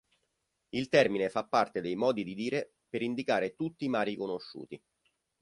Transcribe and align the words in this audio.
Il 0.69 0.89
termine 0.89 1.29
fa 1.29 1.45
parte 1.45 1.79
dei 1.79 1.95
modi 1.95 2.23
di 2.23 2.33
dire 2.33 2.73
per 2.89 3.03
indicare 3.03 3.53
tutti 3.55 3.85
i 3.85 3.87
mari 3.87 4.15
conosciuti. 4.15 4.81